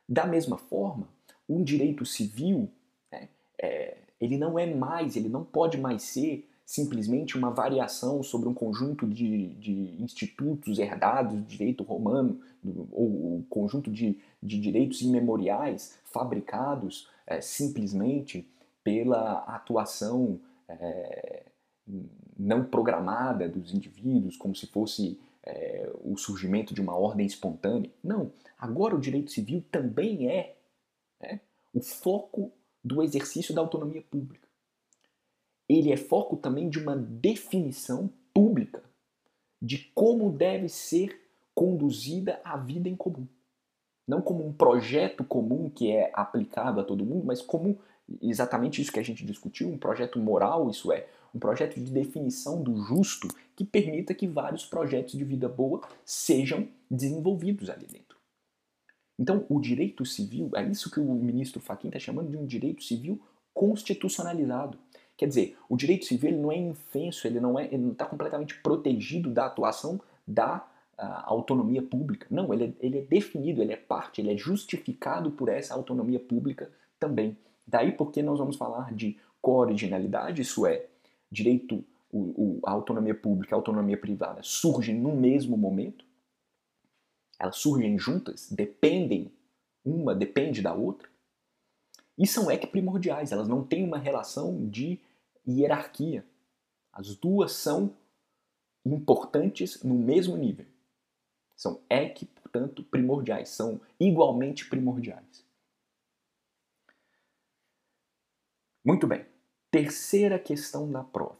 Da 0.09 0.25
mesma 0.25 0.57
forma, 0.57 1.07
um 1.47 1.63
direito 1.63 2.05
civil, 2.05 2.69
né, 3.11 3.29
é, 3.61 3.97
ele 4.19 4.37
não 4.37 4.57
é 4.57 4.65
mais, 4.65 5.15
ele 5.15 5.29
não 5.29 5.43
pode 5.43 5.77
mais 5.77 6.03
ser 6.03 6.49
simplesmente 6.67 7.37
uma 7.37 7.49
variação 7.49 8.21
sobre 8.21 8.49
um 8.49 8.53
conjunto 8.53 9.07
de, 9.07 9.47
de 9.55 10.03
institutos 10.03 10.77
herdados 10.77 11.33
do 11.33 11.41
direito 11.43 11.81
romano, 11.81 12.41
ou 12.91 13.37
o 13.37 13.45
conjunto 13.49 13.89
de, 13.89 14.19
de 14.43 14.59
direitos 14.59 14.99
imemoriais 14.99 15.97
fabricados 16.03 17.07
é, 17.25 17.39
simplesmente 17.39 18.45
pela 18.83 19.45
atuação 19.45 20.41
é, 20.67 21.45
não 22.37 22.65
programada 22.65 23.47
dos 23.47 23.73
indivíduos, 23.73 24.35
como 24.35 24.53
se 24.53 24.67
fosse 24.67 25.17
é, 25.43 25.89
o 26.03 26.17
surgimento 26.17 26.73
de 26.73 26.81
uma 26.81 26.97
ordem 26.97 27.25
espontânea. 27.25 27.89
Não, 28.03 28.29
agora 28.59 28.93
o 28.93 28.99
direito 28.99 29.31
civil 29.31 29.63
também 29.71 30.29
é 30.29 30.57
né, 31.21 31.39
o 31.73 31.79
foco 31.79 32.51
do 32.83 33.01
exercício 33.01 33.55
da 33.55 33.61
autonomia 33.61 34.01
pública 34.01 34.46
ele 35.69 35.91
é 35.91 35.97
foco 35.97 36.37
também 36.37 36.69
de 36.69 36.79
uma 36.79 36.95
definição 36.95 38.09
pública 38.33 38.83
de 39.61 39.91
como 39.93 40.31
deve 40.31 40.69
ser 40.69 41.19
conduzida 41.53 42.39
a 42.43 42.55
vida 42.57 42.87
em 42.87 42.95
comum. 42.95 43.27
Não 44.07 44.21
como 44.21 44.45
um 44.45 44.53
projeto 44.53 45.23
comum 45.23 45.69
que 45.69 45.91
é 45.91 46.11
aplicado 46.13 46.79
a 46.79 46.83
todo 46.83 47.05
mundo, 47.05 47.25
mas 47.25 47.41
como 47.41 47.77
exatamente 48.21 48.81
isso 48.81 48.91
que 48.91 48.99
a 48.99 49.03
gente 49.03 49.25
discutiu, 49.25 49.67
um 49.67 49.77
projeto 49.77 50.19
moral, 50.19 50.69
isso 50.69 50.91
é, 50.91 51.07
um 51.33 51.39
projeto 51.39 51.79
de 51.79 51.91
definição 51.91 52.61
do 52.61 52.77
justo 52.77 53.27
que 53.55 53.65
permita 53.65 54.13
que 54.13 54.27
vários 54.27 54.65
projetos 54.65 55.13
de 55.13 55.23
vida 55.25 55.49
boa 55.49 55.81
sejam 56.05 56.69
desenvolvidos 56.89 57.69
ali 57.69 57.85
dentro. 57.85 58.17
Então, 59.19 59.45
o 59.49 59.59
direito 59.59 60.05
civil, 60.05 60.51
é 60.55 60.63
isso 60.63 60.91
que 60.91 60.99
o 60.99 61.13
ministro 61.15 61.59
Fachin 61.59 61.87
está 61.87 61.99
chamando 61.99 62.29
de 62.29 62.37
um 62.37 62.45
direito 62.45 62.83
civil 62.83 63.19
constitucionalizado. 63.53 64.77
Quer 65.17 65.27
dizer, 65.27 65.57
o 65.67 65.75
direito 65.75 66.05
civil 66.05 66.29
ele 66.29 66.39
não 66.39 66.51
é 66.51 66.57
infenso, 66.57 67.25
ele 67.25 67.39
não 67.39 67.57
é, 67.57 67.65
está 67.65 68.05
completamente 68.05 68.55
protegido 68.61 69.31
da 69.31 69.47
atuação 69.47 69.99
da 70.27 70.57
uh, 70.57 71.23
autonomia 71.25 71.81
pública. 71.81 72.27
Não, 72.29 72.53
ele 72.53 72.65
é, 72.65 72.73
ele 72.85 72.99
é 72.99 73.01
definido, 73.01 73.61
ele 73.61 73.73
é 73.73 73.77
parte, 73.77 74.21
ele 74.21 74.31
é 74.31 74.37
justificado 74.37 75.31
por 75.31 75.49
essa 75.49 75.73
autonomia 75.73 76.19
pública 76.19 76.69
também. 76.99 77.35
Daí 77.65 77.91
porque 77.91 78.21
nós 78.21 78.37
vamos 78.37 78.55
falar 78.55 78.93
de 78.93 79.17
co-originalidade, 79.41 80.43
isso 80.43 80.67
é, 80.67 80.85
direito, 81.31 81.83
o, 82.11 82.19
o, 82.19 82.59
a 82.63 82.71
autonomia 82.71 83.15
pública 83.15 83.53
e 83.53 83.55
a 83.55 83.57
autonomia 83.57 83.97
privada 83.97 84.41
surgem 84.43 84.95
no 84.95 85.15
mesmo 85.15 85.57
momento, 85.57 86.05
elas 87.39 87.57
surgem 87.57 87.97
juntas, 87.97 88.49
dependem, 88.51 89.31
uma 89.83 90.13
depende 90.13 90.61
da 90.61 90.73
outra, 90.73 91.07
e 92.17 92.25
são 92.25 92.49
equiprimordiais, 92.49 93.31
elas 93.31 93.47
não 93.47 93.63
têm 93.63 93.83
uma 93.83 93.97
relação 93.97 94.67
de 94.67 94.99
hierarquia. 95.47 96.25
As 96.91 97.15
duas 97.15 97.53
são 97.53 97.95
importantes 98.85 99.83
no 99.83 99.95
mesmo 99.95 100.35
nível. 100.35 100.65
São 101.55 101.81
equi, 101.89 102.25
portanto, 102.25 102.83
primordiais, 102.83 103.49
são 103.49 103.79
igualmente 103.99 104.67
primordiais. 104.67 105.45
Muito 108.83 109.05
bem. 109.07 109.25
Terceira 109.69 110.39
questão 110.39 110.89
da 110.91 111.03
prova. 111.03 111.37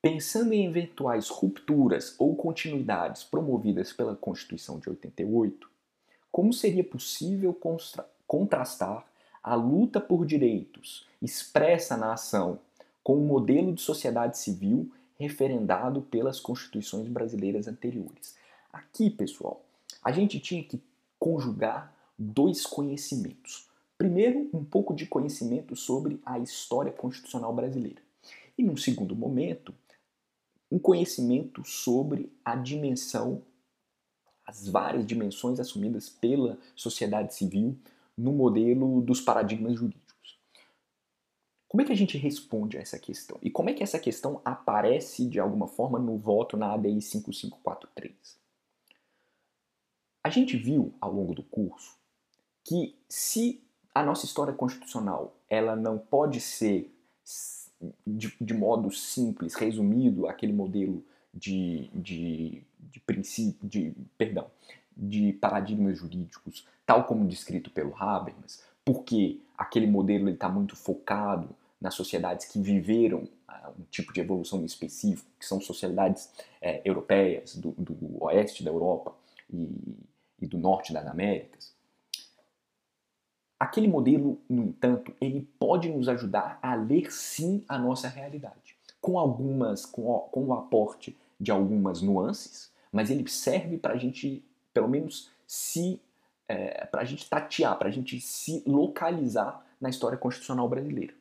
Pensando 0.00 0.52
em 0.52 0.66
eventuais 0.66 1.28
rupturas 1.28 2.16
ou 2.18 2.34
continuidades 2.34 3.22
promovidas 3.22 3.92
pela 3.92 4.16
Constituição 4.16 4.80
de 4.80 4.88
88, 4.88 5.70
como 6.30 6.52
seria 6.52 6.82
possível 6.82 7.56
contrastar 8.26 9.06
a 9.42 9.54
luta 9.54 10.00
por 10.00 10.24
direitos 10.24 11.06
expressa 11.20 11.96
na 11.96 12.14
ação 12.14 12.58
com 13.02 13.16
o 13.16 13.26
modelo 13.26 13.72
de 13.72 13.80
sociedade 13.80 14.38
civil 14.38 14.90
referendado 15.18 16.02
pelas 16.02 16.40
constituições 16.40 17.08
brasileiras 17.08 17.68
anteriores. 17.68 18.36
Aqui, 18.72 19.10
pessoal, 19.10 19.64
a 20.02 20.10
gente 20.10 20.40
tinha 20.40 20.62
que 20.62 20.80
conjugar 21.18 21.94
dois 22.18 22.66
conhecimentos. 22.66 23.68
Primeiro, 23.96 24.50
um 24.52 24.64
pouco 24.64 24.94
de 24.94 25.06
conhecimento 25.06 25.76
sobre 25.76 26.20
a 26.26 26.38
história 26.38 26.90
constitucional 26.90 27.54
brasileira. 27.54 28.02
E, 28.58 28.62
num 28.62 28.76
segundo 28.76 29.14
momento, 29.14 29.72
um 30.70 30.78
conhecimento 30.78 31.62
sobre 31.64 32.32
a 32.44 32.56
dimensão, 32.56 33.42
as 34.46 34.66
várias 34.66 35.06
dimensões 35.06 35.60
assumidas 35.60 36.08
pela 36.08 36.58
sociedade 36.74 37.34
civil 37.34 37.76
no 38.16 38.32
modelo 38.32 39.00
dos 39.02 39.20
paradigmas 39.20 39.74
jurídicos. 39.74 40.01
Como 41.72 41.80
é 41.80 41.86
que 41.86 41.92
a 41.92 41.96
gente 41.96 42.18
responde 42.18 42.76
a 42.76 42.82
essa 42.82 42.98
questão? 42.98 43.38
E 43.40 43.50
como 43.50 43.70
é 43.70 43.72
que 43.72 43.82
essa 43.82 43.98
questão 43.98 44.42
aparece 44.44 45.26
de 45.26 45.40
alguma 45.40 45.66
forma 45.66 45.98
no 45.98 46.18
voto 46.18 46.54
na 46.54 46.74
ADI 46.74 47.00
5543? 47.00 48.38
A 50.22 50.28
gente 50.28 50.54
viu 50.54 50.92
ao 51.00 51.10
longo 51.10 51.32
do 51.32 51.42
curso 51.42 51.96
que 52.62 52.94
se 53.08 53.64
a 53.94 54.02
nossa 54.02 54.26
história 54.26 54.52
constitucional 54.52 55.34
ela 55.48 55.74
não 55.74 55.96
pode 55.96 56.42
ser 56.42 56.94
de, 58.06 58.36
de 58.38 58.52
modo 58.52 58.90
simples, 58.90 59.54
resumido, 59.54 60.26
aquele 60.26 60.52
modelo 60.52 61.02
de, 61.32 61.88
de, 61.94 62.62
de 62.80 63.00
princípio, 63.00 63.66
de, 63.66 63.94
perdão, 64.18 64.50
de 64.94 65.32
paradigmas 65.40 65.96
jurídicos, 65.96 66.68
tal 66.84 67.04
como 67.04 67.26
descrito 67.26 67.70
pelo 67.70 67.96
Habermas, 67.96 68.62
porque 68.84 69.40
aquele 69.56 69.86
modelo 69.86 70.28
está 70.28 70.50
muito 70.50 70.76
focado 70.76 71.61
nas 71.82 71.94
sociedades 71.94 72.46
que 72.46 72.60
viveram 72.60 73.18
uh, 73.18 73.70
um 73.78 73.84
tipo 73.90 74.12
de 74.12 74.20
evolução 74.20 74.64
específico, 74.64 75.28
que 75.38 75.44
são 75.44 75.60
sociedades 75.60 76.30
é, 76.60 76.80
europeias, 76.84 77.56
do, 77.56 77.72
do, 77.72 78.24
oeste 78.24 78.62
da 78.62 78.70
Europa 78.70 79.12
e, 79.52 79.68
e 80.40 80.46
do 80.46 80.56
norte 80.56 80.92
das 80.92 81.06
Américas, 81.06 81.72
Aquele 83.62 83.86
modelo, 83.86 84.40
no 84.50 84.64
entanto, 84.64 85.14
ele 85.20 85.48
pode 85.56 85.88
nos 85.88 86.08
ajudar 86.08 86.58
a 86.60 86.74
ler 86.74 87.12
sim 87.12 87.64
a 87.68 87.78
nossa 87.78 88.08
realidade, 88.08 88.74
com 89.00 89.16
algumas, 89.16 89.86
com, 89.86 90.18
com 90.32 90.46
o 90.46 90.52
aporte 90.52 91.16
de 91.38 91.52
algumas 91.52 92.02
nuances, 92.02 92.72
mas 92.90 93.08
ele 93.08 93.24
serve 93.30 93.78
para 93.78 93.94
a 93.94 93.96
gente, 93.96 94.44
pelo 94.74 94.88
menos, 94.88 95.30
se 95.46 96.00
é, 96.48 96.86
para 96.86 97.02
a 97.02 97.04
gente 97.04 97.30
tatear, 97.30 97.78
para 97.78 97.86
a 97.86 97.92
gente 97.92 98.20
se 98.20 98.64
localizar 98.66 99.64
na 99.80 99.88
história 99.88 100.18
constitucional 100.18 100.68
brasileira. 100.68 101.14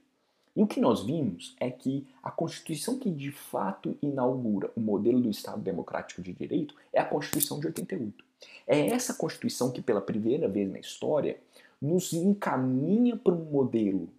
E 0.55 0.61
o 0.61 0.67
que 0.67 0.81
nós 0.81 1.03
vimos 1.03 1.55
é 1.59 1.71
que 1.71 2.05
a 2.21 2.29
Constituição 2.29 2.99
que 2.99 3.09
de 3.09 3.31
fato 3.31 3.97
inaugura 4.01 4.69
o 4.75 4.81
modelo 4.81 5.21
do 5.21 5.29
Estado 5.29 5.61
Democrático 5.61 6.21
de 6.21 6.33
Direito 6.33 6.75
é 6.91 6.99
a 6.99 7.05
Constituição 7.05 7.59
de 7.59 7.67
88. 7.67 8.25
É 8.67 8.87
essa 8.87 9.13
Constituição 9.13 9.71
que, 9.71 9.81
pela 9.81 10.01
primeira 10.01 10.47
vez 10.47 10.69
na 10.69 10.79
história, 10.79 11.37
nos 11.81 12.13
encaminha 12.13 13.15
para 13.15 13.33
um 13.33 13.45
modelo, 13.45 14.09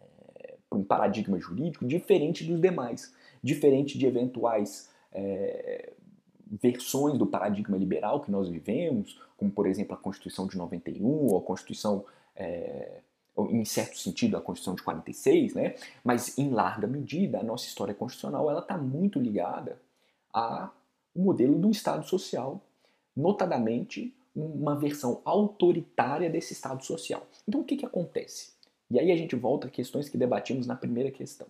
é, 0.00 0.56
para 0.70 0.78
um 0.78 0.84
paradigma 0.84 1.38
jurídico 1.38 1.84
diferente 1.84 2.44
dos 2.44 2.60
demais, 2.60 3.12
diferente 3.42 3.98
de 3.98 4.06
eventuais 4.06 4.90
é, 5.12 5.92
versões 6.62 7.18
do 7.18 7.26
paradigma 7.26 7.76
liberal 7.76 8.20
que 8.20 8.30
nós 8.30 8.48
vivemos, 8.48 9.20
como 9.36 9.50
por 9.50 9.66
exemplo 9.66 9.94
a 9.94 9.98
Constituição 9.98 10.46
de 10.46 10.56
91 10.56 11.04
ou 11.04 11.38
a 11.38 11.42
Constituição, 11.42 12.04
é, 12.36 13.00
em 13.38 13.64
certo 13.64 13.98
sentido, 13.98 14.36
a 14.36 14.40
Constituição 14.40 14.74
de 14.74 14.82
46, 14.82 15.54
né? 15.54 15.74
mas 16.04 16.36
em 16.38 16.50
larga 16.50 16.86
medida 16.86 17.40
a 17.40 17.42
nossa 17.42 17.66
história 17.66 17.94
constitucional 17.94 18.58
está 18.58 18.76
muito 18.76 19.18
ligada 19.18 19.80
ao 20.32 20.74
modelo 21.14 21.58
do 21.58 21.70
Estado 21.70 22.06
social, 22.06 22.60
notadamente 23.16 24.14
uma 24.34 24.74
versão 24.74 25.20
autoritária 25.24 26.30
desse 26.30 26.52
Estado 26.52 26.84
social. 26.84 27.26
Então 27.46 27.60
o 27.60 27.64
que, 27.64 27.76
que 27.76 27.86
acontece? 27.86 28.52
E 28.90 28.98
aí 28.98 29.10
a 29.10 29.16
gente 29.16 29.36
volta 29.36 29.66
a 29.66 29.70
questões 29.70 30.08
que 30.08 30.18
debatimos 30.18 30.66
na 30.66 30.76
primeira 30.76 31.10
questão. 31.10 31.46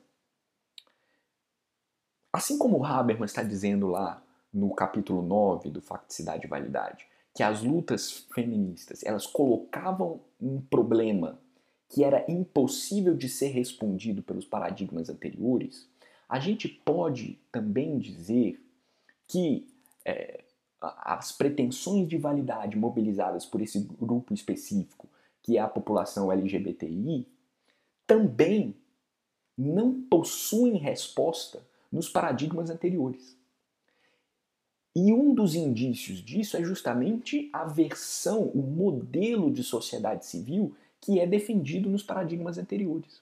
Assim 2.32 2.56
como 2.56 2.78
o 2.78 2.84
Habermas 2.84 3.30
está 3.30 3.42
dizendo 3.42 3.88
lá 3.88 4.22
no 4.52 4.74
capítulo 4.74 5.22
9 5.22 5.70
do 5.70 5.80
Facticidade 5.80 6.46
e 6.46 6.48
Validade, 6.48 7.06
que 7.34 7.42
as 7.42 7.62
lutas 7.62 8.26
feministas 8.34 9.02
elas 9.04 9.26
colocavam 9.26 10.20
um 10.40 10.60
problema 10.60 11.38
que 11.92 12.02
era 12.02 12.24
impossível 12.26 13.14
de 13.14 13.28
ser 13.28 13.48
respondido 13.48 14.22
pelos 14.22 14.46
paradigmas 14.46 15.10
anteriores, 15.10 15.86
a 16.26 16.40
gente 16.40 16.66
pode 16.66 17.38
também 17.52 17.98
dizer 17.98 18.58
que 19.28 19.68
é, 20.02 20.42
as 20.80 21.32
pretensões 21.32 22.08
de 22.08 22.16
validade 22.16 22.78
mobilizadas 22.78 23.44
por 23.44 23.60
esse 23.60 23.78
grupo 24.00 24.32
específico, 24.32 25.06
que 25.42 25.58
é 25.58 25.60
a 25.60 25.68
população 25.68 26.32
LGBTI, 26.32 27.28
também 28.06 28.74
não 29.56 30.00
possuem 30.00 30.78
resposta 30.78 31.62
nos 31.92 32.08
paradigmas 32.08 32.70
anteriores. 32.70 33.36
E 34.96 35.12
um 35.12 35.34
dos 35.34 35.54
indícios 35.54 36.22
disso 36.22 36.56
é 36.56 36.64
justamente 36.64 37.50
a 37.52 37.64
versão, 37.64 38.44
o 38.48 38.62
modelo 38.62 39.50
de 39.50 39.62
sociedade 39.62 40.24
civil 40.24 40.74
que 41.02 41.18
é 41.20 41.26
defendido 41.26 41.90
nos 41.90 42.02
paradigmas 42.02 42.56
anteriores. 42.56 43.20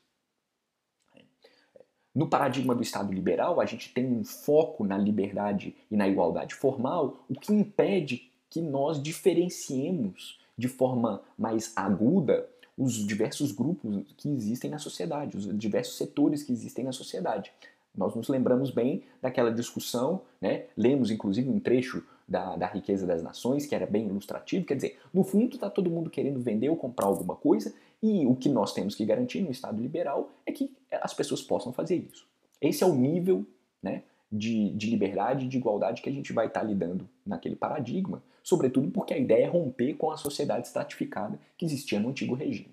No 2.14 2.28
paradigma 2.28 2.74
do 2.74 2.82
Estado 2.82 3.12
liberal, 3.12 3.60
a 3.60 3.64
gente 3.64 3.92
tem 3.94 4.04
um 4.04 4.22
foco 4.22 4.84
na 4.84 4.98
liberdade 4.98 5.74
e 5.90 5.96
na 5.96 6.06
igualdade 6.06 6.54
formal, 6.54 7.24
o 7.28 7.34
que 7.34 7.52
impede 7.52 8.30
que 8.50 8.60
nós 8.60 9.02
diferenciemos 9.02 10.38
de 10.58 10.68
forma 10.68 11.22
mais 11.38 11.72
aguda 11.74 12.46
os 12.76 12.94
diversos 13.06 13.52
grupos 13.52 14.04
que 14.16 14.28
existem 14.28 14.70
na 14.70 14.78
sociedade, 14.78 15.36
os 15.36 15.56
diversos 15.56 15.96
setores 15.96 16.42
que 16.42 16.52
existem 16.52 16.84
na 16.84 16.92
sociedade. 16.92 17.52
Nós 17.96 18.14
nos 18.14 18.28
lembramos 18.28 18.70
bem 18.70 19.02
daquela 19.22 19.52
discussão, 19.52 20.22
né? 20.40 20.66
lemos 20.76 21.10
inclusive 21.10 21.48
um 21.48 21.60
trecho 21.60 22.04
da, 22.30 22.54
da 22.54 22.66
riqueza 22.68 23.04
das 23.04 23.24
nações, 23.24 23.66
que 23.66 23.74
era 23.74 23.86
bem 23.86 24.06
ilustrativo, 24.06 24.64
quer 24.64 24.76
dizer, 24.76 25.00
no 25.12 25.24
fundo 25.24 25.56
está 25.56 25.68
todo 25.68 25.90
mundo 25.90 26.08
querendo 26.08 26.38
vender 26.38 26.68
ou 26.68 26.76
comprar 26.76 27.06
alguma 27.06 27.34
coisa, 27.34 27.74
e 28.00 28.24
o 28.24 28.36
que 28.36 28.48
nós 28.48 28.72
temos 28.72 28.94
que 28.94 29.04
garantir 29.04 29.40
no 29.40 29.50
Estado 29.50 29.82
liberal 29.82 30.30
é 30.46 30.52
que 30.52 30.72
as 31.02 31.12
pessoas 31.12 31.42
possam 31.42 31.72
fazer 31.72 31.96
isso. 31.96 32.24
Esse 32.60 32.84
é 32.84 32.86
o 32.86 32.94
nível 32.94 33.44
né, 33.82 34.04
de, 34.30 34.70
de 34.70 34.88
liberdade 34.88 35.44
e 35.44 35.48
de 35.48 35.56
igualdade 35.56 36.00
que 36.00 36.08
a 36.08 36.12
gente 36.12 36.32
vai 36.32 36.46
estar 36.46 36.60
tá 36.60 36.66
lidando 36.66 37.08
naquele 37.26 37.56
paradigma, 37.56 38.22
sobretudo 38.44 38.90
porque 38.92 39.12
a 39.12 39.18
ideia 39.18 39.46
é 39.46 39.48
romper 39.48 39.94
com 39.94 40.12
a 40.12 40.16
sociedade 40.16 40.68
estratificada 40.68 41.36
que 41.58 41.66
existia 41.66 41.98
no 41.98 42.10
antigo 42.10 42.34
regime. 42.34 42.72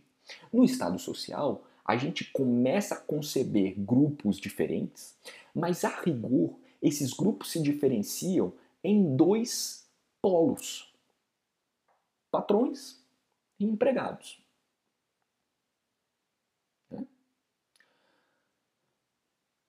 No 0.53 0.63
Estado 0.63 0.99
social, 0.99 1.63
a 1.83 1.97
gente 1.97 2.25
começa 2.31 2.93
a 2.93 2.99
conceber 2.99 3.73
grupos 3.75 4.37
diferentes, 4.37 5.15
mas 5.55 5.83
a 5.83 5.89
rigor, 6.01 6.53
esses 6.79 7.11
grupos 7.11 7.51
se 7.51 7.61
diferenciam 7.61 8.53
em 8.89 9.15
dois 9.15 9.87
polos: 10.21 10.93
patrões 12.31 13.03
e 13.59 13.65
empregados. 13.65 14.41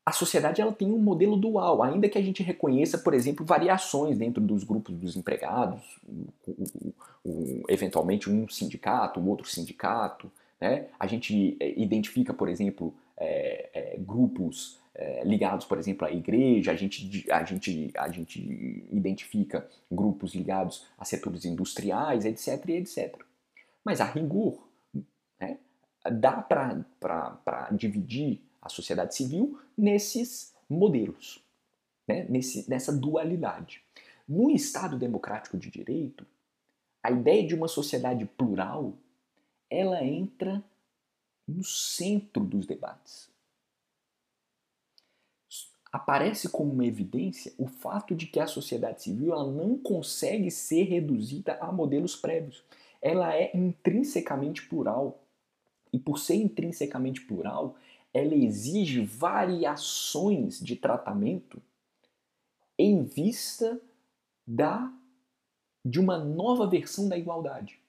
a 0.08 0.12
sociedade 0.12 0.62
ela 0.62 0.72
tem 0.72 0.90
um 0.90 0.98
modelo 0.98 1.36
dual, 1.36 1.82
ainda 1.82 2.08
que 2.08 2.16
a 2.16 2.22
gente 2.22 2.42
reconheça, 2.42 2.96
por 2.96 3.12
exemplo, 3.12 3.44
variações 3.44 4.16
dentro 4.16 4.40
dos 4.40 4.64
grupos 4.64 4.96
dos 4.96 5.16
empregados, 5.16 6.00
o, 6.02 6.50
o, 6.50 6.94
o, 7.22 7.62
eventualmente 7.68 8.30
um 8.30 8.48
sindicato, 8.48 9.20
um 9.20 9.28
outro 9.28 9.46
sindicato. 9.46 10.32
Né? 10.58 10.86
A 10.98 11.06
gente 11.06 11.58
é, 11.60 11.78
identifica, 11.78 12.32
por 12.32 12.48
exemplo, 12.48 12.94
é, 13.18 13.68
é, 13.74 13.96
grupos 13.98 14.78
é, 14.98 15.22
ligados, 15.24 15.64
por 15.64 15.78
exemplo, 15.78 16.04
à 16.04 16.10
igreja, 16.10 16.72
a 16.72 16.74
gente, 16.74 17.30
a, 17.30 17.44
gente, 17.44 17.92
a 17.96 18.08
gente 18.10 18.84
identifica 18.90 19.68
grupos 19.88 20.34
ligados 20.34 20.86
a 20.98 21.04
setores 21.04 21.44
industriais, 21.44 22.24
etc. 22.24 22.68
Etc. 22.68 23.16
Mas 23.84 24.00
a 24.00 24.04
rigor, 24.04 24.68
né? 25.40 25.58
dá 26.10 26.42
para 26.42 27.70
dividir 27.70 28.40
a 28.60 28.68
sociedade 28.68 29.14
civil 29.14 29.60
nesses 29.76 30.52
modelos, 30.68 31.40
né? 32.06 32.26
Nesse, 32.28 32.68
nessa 32.68 32.92
dualidade. 32.92 33.80
No 34.28 34.50
Estado 34.50 34.98
democrático 34.98 35.56
de 35.56 35.70
direito, 35.70 36.26
a 37.00 37.12
ideia 37.12 37.46
de 37.46 37.54
uma 37.54 37.68
sociedade 37.68 38.26
plural 38.26 38.94
ela 39.70 40.02
entra 40.02 40.62
no 41.46 41.62
centro 41.62 42.42
dos 42.44 42.66
debates. 42.66 43.30
Aparece 45.90 46.48
como 46.48 46.72
uma 46.72 46.84
evidência 46.84 47.52
o 47.56 47.66
fato 47.66 48.14
de 48.14 48.26
que 48.26 48.38
a 48.38 48.46
sociedade 48.46 49.02
civil 49.02 49.32
ela 49.32 49.50
não 49.50 49.78
consegue 49.78 50.50
ser 50.50 50.84
reduzida 50.84 51.56
a 51.60 51.72
modelos 51.72 52.14
prévios. 52.14 52.62
Ela 53.00 53.34
é 53.34 53.50
intrinsecamente 53.56 54.66
plural. 54.66 55.22
E 55.90 55.98
por 55.98 56.18
ser 56.18 56.34
intrinsecamente 56.34 57.22
plural, 57.22 57.76
ela 58.12 58.34
exige 58.34 59.02
variações 59.02 60.60
de 60.60 60.76
tratamento 60.76 61.62
em 62.78 63.02
vista 63.02 63.80
da 64.46 64.92
de 65.84 65.98
uma 65.98 66.18
nova 66.18 66.66
versão 66.66 67.08
da 67.08 67.16
igualdade. 67.16 67.80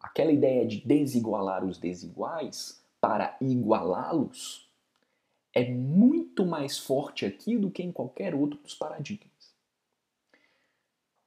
Aquela 0.00 0.32
ideia 0.32 0.66
de 0.66 0.80
desigualar 0.80 1.64
os 1.64 1.78
desiguais 1.78 2.82
para 3.00 3.36
igualá-los 3.40 4.63
é 5.54 5.70
muito 5.70 6.44
mais 6.44 6.78
forte 6.78 7.24
aqui 7.24 7.56
do 7.56 7.70
que 7.70 7.82
em 7.82 7.92
qualquer 7.92 8.34
outro 8.34 8.58
dos 8.58 8.74
paradigmas. 8.74 9.54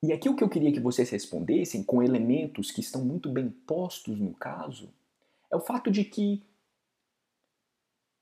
E 0.04 0.12
aqui 0.14 0.30
o 0.30 0.36
que 0.36 0.44
eu 0.44 0.50
queria 0.50 0.72
que 0.72 0.80
vocês 0.80 1.10
respondessem, 1.10 1.82
com 1.82 2.04
elementos 2.04 2.70
que 2.70 2.82
estão 2.82 3.04
muito 3.04 3.30
bem 3.30 3.50
postos 3.50 4.20
no 4.20 4.34
caso, 4.34 4.90
é 5.52 5.56
o 5.56 5.62
fato 5.62 5.90
de 5.90 6.04
que 6.04 6.44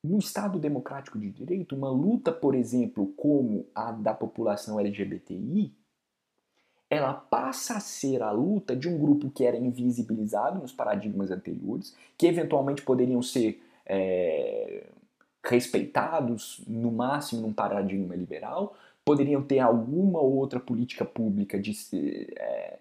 no 0.03 0.19
Estado 0.19 0.59
democrático 0.59 1.17
de 1.17 1.31
direito, 1.31 1.75
uma 1.75 1.89
luta, 1.89 2.31
por 2.31 2.53
exemplo, 2.53 3.07
como 3.17 3.65
a 3.73 3.91
da 3.91 4.13
população 4.13 4.79
LGBTI, 4.79 5.73
ela 6.87 7.13
passa 7.13 7.77
a 7.77 7.79
ser 7.79 8.21
a 8.21 8.31
luta 8.31 8.75
de 8.75 8.87
um 8.87 8.97
grupo 8.97 9.31
que 9.31 9.43
era 9.43 9.57
invisibilizado 9.57 10.59
nos 10.59 10.71
paradigmas 10.71 11.31
anteriores, 11.31 11.95
que 12.15 12.27
eventualmente 12.27 12.83
poderiam 12.83 13.21
ser 13.23 13.61
é, 13.85 14.87
respeitados, 15.45 16.61
no 16.67 16.91
máximo, 16.91 17.41
num 17.41 17.53
paradigma 17.53 18.15
liberal, 18.15 18.75
poderiam 19.03 19.43
ter 19.43 19.59
alguma 19.59 20.19
outra 20.19 20.59
política 20.59 21.05
pública 21.05 21.59
de, 21.59 21.73
é, 22.37 22.79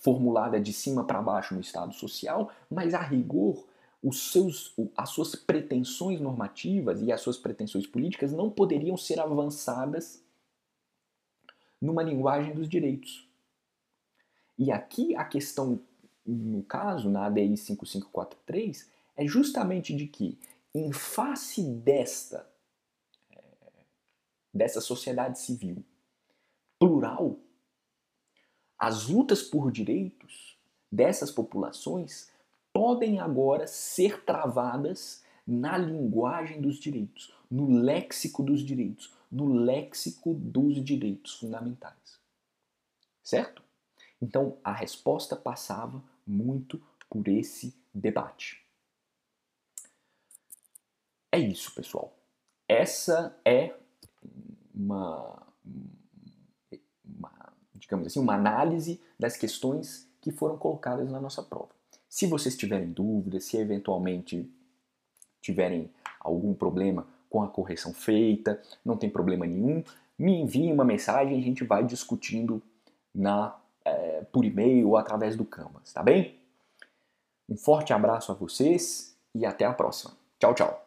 formulada 0.00 0.60
de 0.60 0.72
cima 0.72 1.04
para 1.04 1.22
baixo 1.22 1.54
no 1.54 1.60
Estado 1.60 1.94
social, 1.94 2.50
mas 2.70 2.94
a 2.94 3.00
rigor 3.00 3.66
os 4.02 4.30
seus, 4.30 4.74
as 4.96 5.10
suas 5.10 5.34
pretensões 5.34 6.20
normativas 6.20 7.02
e 7.02 7.10
as 7.10 7.20
suas 7.20 7.38
pretensões 7.38 7.86
políticas 7.86 8.32
não 8.32 8.50
poderiam 8.50 8.96
ser 8.96 9.18
avançadas 9.18 10.22
numa 11.80 12.02
linguagem 12.02 12.54
dos 12.54 12.68
direitos. 12.68 13.28
E 14.58 14.70
aqui 14.70 15.14
a 15.16 15.24
questão 15.24 15.80
no 16.26 16.62
caso, 16.64 17.08
na 17.08 17.26
ADI 17.26 17.56
5543, 17.56 18.90
é 19.16 19.26
justamente 19.26 19.94
de 19.94 20.06
que, 20.06 20.38
em 20.78 20.92
face 20.92 21.62
desta, 21.62 22.46
é, 23.34 23.42
dessa 24.52 24.80
sociedade 24.80 25.38
civil 25.38 25.82
plural, 26.78 27.38
as 28.78 29.08
lutas 29.08 29.42
por 29.42 29.72
direitos 29.72 30.58
dessas 30.92 31.30
populações 31.30 32.30
podem 32.74 33.18
agora 33.18 33.66
ser 33.66 34.22
travadas 34.24 35.24
na 35.46 35.78
linguagem 35.78 36.60
dos 36.60 36.78
direitos, 36.78 37.32
no 37.50 37.70
léxico 37.70 38.42
dos 38.42 38.60
direitos, 38.60 39.14
no 39.32 39.54
léxico 39.54 40.34
dos 40.34 40.84
direitos 40.84 41.36
fundamentais. 41.36 42.20
Certo? 43.22 43.62
Então, 44.20 44.58
a 44.62 44.72
resposta 44.72 45.34
passava 45.34 46.04
muito 46.26 46.82
por 47.08 47.26
esse 47.28 47.74
debate. 47.94 48.65
É 51.36 51.38
isso, 51.38 51.74
pessoal. 51.74 52.16
Essa 52.66 53.38
é 53.44 53.74
uma, 54.74 55.46
uma, 57.04 57.52
digamos 57.74 58.06
assim, 58.06 58.18
uma 58.18 58.34
análise 58.34 58.98
das 59.18 59.36
questões 59.36 60.08
que 60.20 60.32
foram 60.32 60.56
colocadas 60.56 61.10
na 61.10 61.20
nossa 61.20 61.42
prova. 61.42 61.68
Se 62.08 62.26
vocês 62.26 62.56
tiverem 62.56 62.90
dúvidas, 62.90 63.44
se 63.44 63.58
eventualmente 63.58 64.50
tiverem 65.42 65.90
algum 66.18 66.54
problema 66.54 67.06
com 67.28 67.42
a 67.42 67.48
correção 67.48 67.92
feita, 67.92 68.60
não 68.82 68.96
tem 68.96 69.10
problema 69.10 69.46
nenhum, 69.46 69.84
me 70.18 70.40
enviem 70.40 70.72
uma 70.72 70.84
mensagem 70.86 71.36
e 71.36 71.40
a 71.40 71.44
gente 71.44 71.64
vai 71.64 71.84
discutindo 71.84 72.62
na 73.14 73.54
é, 73.84 74.22
por 74.32 74.46
e-mail 74.46 74.88
ou 74.88 74.96
através 74.96 75.36
do 75.36 75.44
Canvas, 75.44 75.92
tá 75.92 76.02
bem? 76.02 76.40
Um 77.46 77.58
forte 77.58 77.92
abraço 77.92 78.32
a 78.32 78.34
vocês 78.34 79.14
e 79.34 79.44
até 79.44 79.66
a 79.66 79.74
próxima. 79.74 80.16
Tchau, 80.40 80.54
tchau. 80.54 80.85